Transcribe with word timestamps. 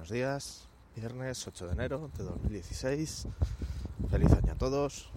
Buenos 0.00 0.14
días, 0.14 0.68
viernes 0.96 1.46
8 1.46 1.66
de 1.66 1.72
enero 1.74 2.10
de 2.16 2.24
2016. 2.24 3.28
Feliz 4.10 4.32
año 4.32 4.52
a 4.52 4.54
todos. 4.54 5.10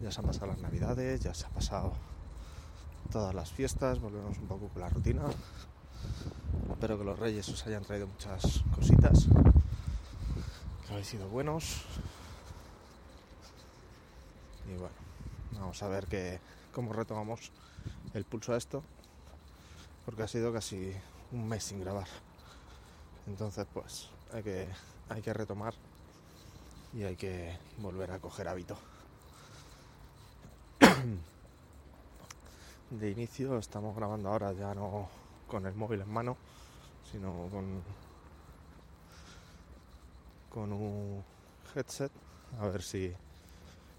Ya 0.00 0.10
se 0.10 0.18
han 0.18 0.26
pasado 0.26 0.48
las 0.48 0.58
navidades, 0.58 1.20
ya 1.20 1.32
se 1.34 1.46
han 1.46 1.52
pasado 1.52 1.92
todas 3.12 3.32
las 3.32 3.52
fiestas, 3.52 4.00
volvemos 4.00 4.38
un 4.38 4.48
poco 4.48 4.66
con 4.70 4.82
la 4.82 4.88
rutina. 4.88 5.22
Espero 6.68 6.98
que 6.98 7.04
los 7.04 7.16
reyes 7.16 7.48
os 7.48 7.64
hayan 7.68 7.84
traído 7.84 8.08
muchas 8.08 8.64
cositas, 8.74 9.28
que 10.84 10.92
habéis 10.92 11.06
sido 11.06 11.28
buenos. 11.28 11.82
Y 14.66 14.76
bueno, 14.76 14.96
vamos 15.60 15.80
a 15.80 15.86
ver 15.86 16.06
que, 16.08 16.40
cómo 16.72 16.92
retomamos 16.92 17.52
el 18.14 18.24
pulso 18.24 18.52
a 18.52 18.56
esto, 18.56 18.82
porque 20.04 20.24
ha 20.24 20.28
sido 20.28 20.52
casi 20.52 20.92
un 21.30 21.46
mes 21.46 21.62
sin 21.62 21.78
grabar. 21.78 22.08
Entonces, 23.26 23.66
pues 23.72 24.08
hay 24.32 24.42
que, 24.42 24.68
hay 25.08 25.22
que 25.22 25.32
retomar 25.32 25.74
y 26.92 27.04
hay 27.04 27.16
que 27.16 27.58
volver 27.78 28.10
a 28.12 28.18
coger 28.18 28.48
hábito. 28.48 28.76
De 32.90 33.10
inicio 33.10 33.58
estamos 33.58 33.96
grabando 33.96 34.28
ahora 34.28 34.52
ya 34.52 34.74
no 34.74 35.08
con 35.48 35.66
el 35.66 35.74
móvil 35.74 36.02
en 36.02 36.12
mano, 36.12 36.36
sino 37.10 37.48
con, 37.50 37.82
con 40.50 40.72
un 40.72 41.24
headset, 41.74 42.12
a 42.60 42.66
ver 42.68 42.82
si 42.82 43.12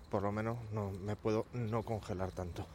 por 0.09 0.21
lo 0.21 0.31
menos 0.31 0.57
no 0.71 0.91
me 0.91 1.15
puedo 1.15 1.45
no 1.53 1.83
congelar 1.83 2.31
tanto. 2.31 2.65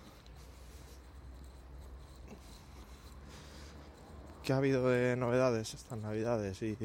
¿Qué 4.44 4.54
ha 4.54 4.56
habido 4.56 4.88
de 4.88 5.16
novedades 5.16 5.74
estas 5.74 5.98
navidades 5.98 6.62
y, 6.62 6.76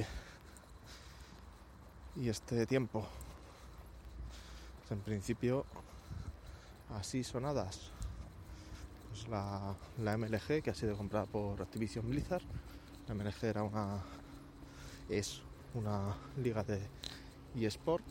y 2.17 2.27
este 2.27 2.65
tiempo? 2.65 3.07
Pues 4.79 4.91
en 4.91 4.99
principio, 4.99 5.65
así 6.97 7.23
sonadas. 7.23 7.91
Pues 9.09 9.29
la, 9.29 9.73
la 9.99 10.17
MLG 10.17 10.61
que 10.61 10.69
ha 10.69 10.75
sido 10.75 10.97
comprada 10.97 11.25
por 11.27 11.61
Activision 11.61 12.09
Blizzard. 12.09 12.43
La 13.07 13.15
MLG 13.15 13.45
era 13.45 13.63
una. 13.63 14.03
es 15.07 15.41
una 15.75 16.13
liga 16.35 16.63
de 16.63 16.81
eSport. 17.55 18.03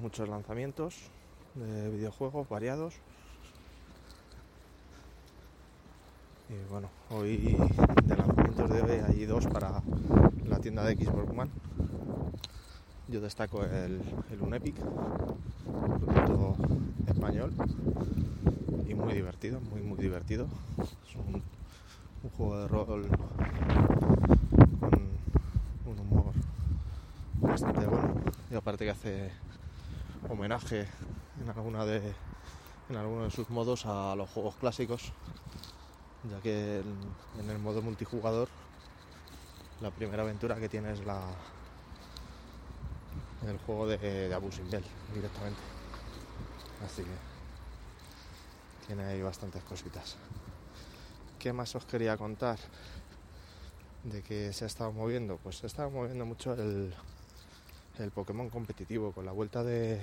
Muchos 0.00 0.28
lanzamientos 0.28 1.10
de 1.56 1.90
videojuegos 1.90 2.48
variados. 2.48 2.94
Y 6.48 6.54
bueno, 6.70 6.88
hoy 7.10 7.56
de 8.04 8.16
lanzamientos 8.16 8.70
de 8.70 8.80
hoy 8.80 9.00
hay 9.08 9.26
dos 9.26 9.46
para 9.48 9.82
la 10.44 10.60
tienda 10.60 10.84
de 10.84 10.94
Xbox 10.94 11.28
One. 11.36 11.50
Yo 13.08 13.20
destaco 13.20 13.64
el, 13.64 14.00
el 14.30 14.40
Unepic, 14.40 14.76
producto 15.64 16.56
español 17.08 17.52
y 18.88 18.94
muy 18.94 19.14
divertido, 19.14 19.60
muy 19.60 19.82
muy 19.82 19.98
divertido. 19.98 20.46
Es 20.78 21.16
un, 21.16 21.42
un 22.22 22.30
juego 22.30 22.58
de 22.60 22.68
rol 22.68 23.08
con 24.78 25.00
un 25.84 25.98
humor 25.98 26.32
bastante 27.40 27.86
bueno 27.86 28.14
y 28.52 28.54
aparte 28.54 28.84
que 28.84 28.90
hace 28.92 29.30
homenaje 30.28 30.86
en 31.42 31.50
alguna 31.50 31.84
de 31.84 32.14
en 32.88 32.96
alguno 32.96 33.24
de 33.24 33.30
sus 33.32 33.50
modos 33.50 33.84
a 33.84 34.14
los 34.14 34.30
juegos 34.30 34.54
clásicos 34.54 35.12
ya 36.30 36.40
que 36.40 36.78
en, 37.40 37.50
el 37.50 37.58
modo 37.58 37.82
multijugador 37.82 38.48
la 39.80 39.90
primera 39.90 40.22
aventura 40.22 40.56
que 40.56 40.68
tiene 40.68 40.92
es 40.92 41.04
la 41.04 41.22
el 43.46 43.58
juego 43.58 43.86
de, 43.86 43.98
de 43.98 44.34
Abusing 44.34 44.68
Bell 44.70 44.84
directamente. 45.14 45.60
Así 46.84 47.02
que 47.02 48.86
tiene 48.86 49.04
ahí 49.04 49.22
bastantes 49.22 49.62
cositas. 49.64 50.16
¿qué 51.38 51.52
más 51.52 51.76
os 51.76 51.84
quería 51.84 52.16
contar? 52.16 52.58
de 54.02 54.22
que 54.22 54.52
se 54.52 54.64
ha 54.64 54.66
estado 54.66 54.92
moviendo 54.92 55.36
pues 55.42 55.56
se 55.58 55.66
ha 55.66 55.68
estado 55.68 55.90
moviendo 55.90 56.24
mucho 56.26 56.54
el 56.54 56.94
el 57.98 58.10
Pokémon 58.10 58.50
competitivo 58.50 59.12
con 59.12 59.24
la 59.26 59.32
vuelta 59.32 59.64
de 59.64 60.00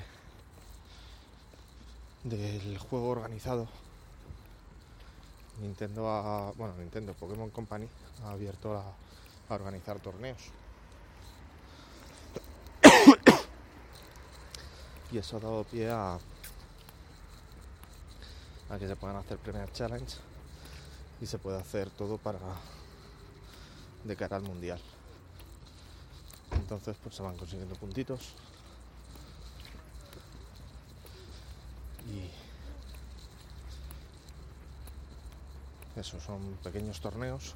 del 2.24 2.78
juego 2.78 3.10
organizado 3.10 3.68
Nintendo 5.60 6.10
ha, 6.10 6.52
bueno 6.52 6.76
Nintendo 6.78 7.14
Pokémon 7.14 7.50
Company 7.50 7.88
ha 8.24 8.32
abierto 8.32 8.76
a, 8.76 8.84
organizar 9.50 10.00
torneos. 10.00 10.42
Y 15.12 15.18
eso 15.20 15.38
ha 15.38 15.40
dado 15.40 15.64
pie 15.66 15.92
a 15.92 16.18
a 18.70 18.80
que 18.80 18.88
se 18.88 18.96
puedan 18.96 19.18
hacer 19.18 19.38
Premier 19.38 19.72
Challenge 19.72 20.16
y 21.22 21.28
se 21.28 21.38
puede 21.38 21.60
hacer 21.60 21.92
todo 21.92 22.18
para 22.18 22.40
de 24.04 24.16
cara 24.16 24.38
al 24.38 24.44
mundial. 24.44 24.80
Entonces 26.52 26.98
pues 27.04 27.16
se 27.16 27.22
van 27.22 27.38
consiguiendo 27.38 27.76
puntitos. 27.76 28.34
Y 32.08 32.43
eso 35.96 36.20
son 36.20 36.58
pequeños 36.64 37.00
torneos. 37.02 37.56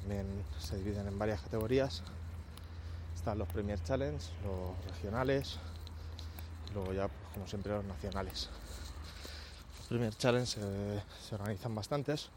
También 0.00 0.26
se 0.58 0.76
dividen 0.78 1.06
en 1.06 1.18
varias 1.18 1.40
categorías. 1.40 2.02
Están 3.14 3.38
los 3.38 3.48
Premier 3.48 3.82
Challenge 3.82 4.24
los 4.44 4.92
regionales 4.92 5.58
y 6.68 6.74
luego 6.74 6.92
ya 6.92 7.08
pues, 7.08 7.32
como 7.34 7.46
siempre 7.46 7.72
los 7.72 7.84
nacionales. 7.84 8.48
Los 9.78 9.88
Premier 9.88 10.14
Challenge 10.16 10.46
se, 10.46 11.02
se 11.28 11.34
organizan 11.34 11.74
bastantes. 11.74 12.30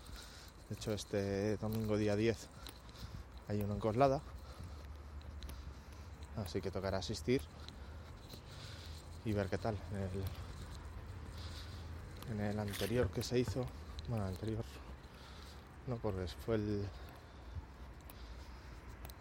De 0.69 0.75
hecho 0.75 0.93
este 0.93 1.57
domingo 1.57 1.97
día 1.97 2.15
10 2.15 2.47
hay 3.47 3.61
uno 3.61 3.73
en 3.73 3.79
Coslada. 3.79 4.21
Así 6.37 6.61
que 6.61 6.71
tocará 6.71 6.97
asistir 6.97 7.41
y 9.25 9.33
ver 9.33 9.47
qué 9.47 9.57
tal 9.57 9.77
en 12.31 12.41
el 12.41 12.59
anterior 12.59 13.09
que 13.09 13.23
se 13.23 13.39
hizo 13.39 13.65
bueno 14.07 14.25
anterior 14.25 14.63
no 15.87 15.97
porque 15.97 16.27
fue 16.45 16.55
el 16.55 16.85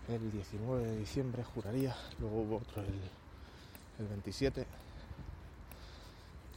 el 0.09 0.33
19 0.33 0.85
de 0.85 0.97
diciembre 0.99 1.45
juraría 1.45 1.97
luego 2.19 2.43
hubo 2.43 2.57
otro 2.57 2.83
el, 2.83 3.01
el 3.99 4.09
27 4.09 4.67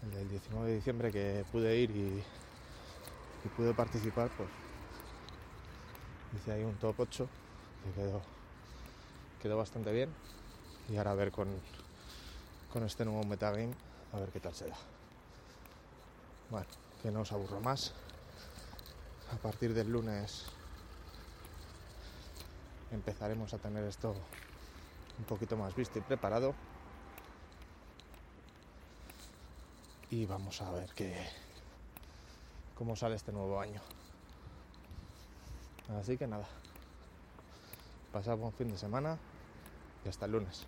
el 0.04 0.12
del 0.12 0.30
19 0.30 0.70
de 0.70 0.76
diciembre 0.76 1.12
que 1.12 1.46
pude 1.52 1.78
ir 1.78 1.92
y, 1.92 2.24
pude 3.56 3.76
participar 3.76 4.30
pues 4.36 4.50
hice 6.36 6.52
ahí 6.52 6.64
un 6.64 6.76
top 6.76 6.96
8 6.98 7.30
que 7.84 8.02
quedó 8.02 8.22
quedó 9.40 9.58
bastante 9.58 9.92
bien 9.92 10.10
y 10.90 10.98
ahora 10.98 11.12
a 11.12 11.16
ver 11.16 11.32
con, 11.32 11.48
con 12.74 12.84
este 12.84 13.06
nuevo 13.06 13.24
metagame 13.24 13.70
a 14.16 14.20
ver 14.20 14.30
qué 14.30 14.40
tal 14.40 14.56
se 14.56 14.68
da. 14.68 14.76
Bueno, 16.50 16.68
que 17.02 17.12
no 17.12 17.22
os 17.22 17.32
aburro 17.32 17.60
más. 17.60 17.94
A 19.34 19.38
partir 19.38 19.74
del 19.74 19.92
lunes 19.92 20.46
empezaremos 22.92 23.54
a 23.54 23.58
tener 23.58 23.84
esto 23.84 24.16
un 25.18 25.26
poquito 25.26 25.58
más 25.58 25.76
visto 25.76 26.00
y 26.00 26.02
preparado. 26.02 26.54
Y 30.10 30.26
vamos 30.26 30.62
a 30.62 30.72
ver 30.72 30.90
qué 30.96 31.16
cómo 32.76 32.96
sale 32.96 33.16
este 33.16 33.32
nuevo 33.32 33.60
año. 33.60 33.82
Así 36.00 36.18
que 36.18 36.28
nada. 36.28 36.46
Pasad 38.12 38.38
buen 38.38 38.54
fin 38.54 38.70
de 38.70 38.78
semana 38.78 39.18
y 40.04 40.10
hasta 40.10 40.26
el 40.26 40.34
lunes. 40.34 40.68